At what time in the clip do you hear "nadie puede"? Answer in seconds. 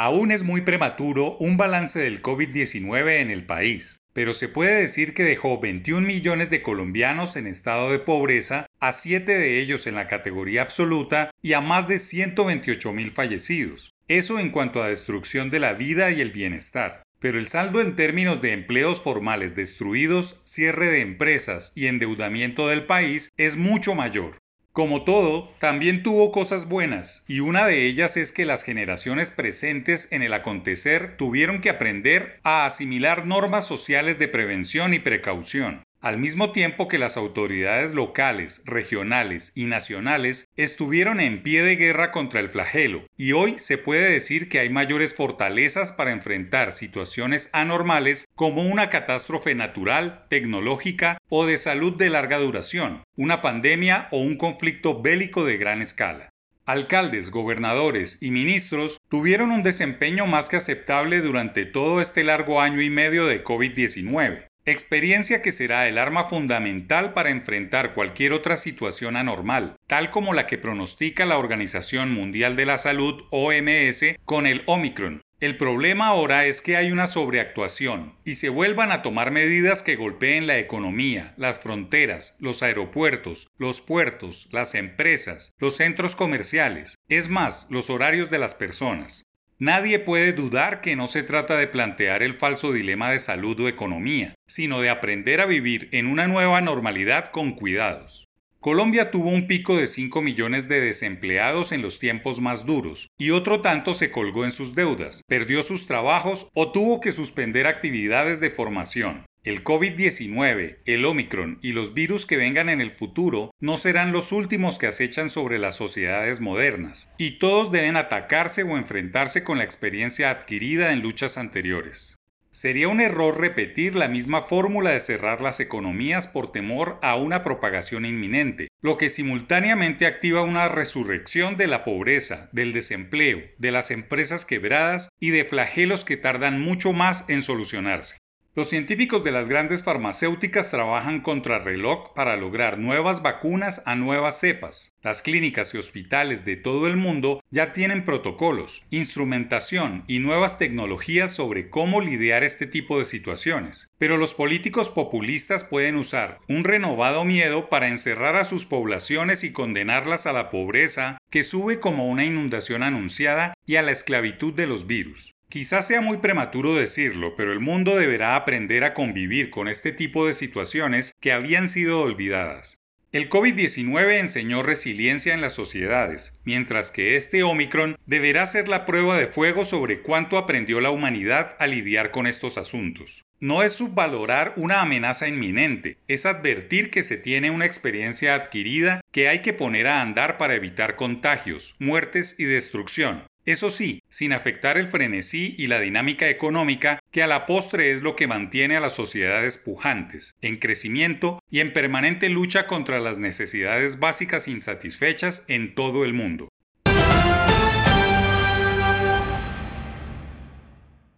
89.60-90.32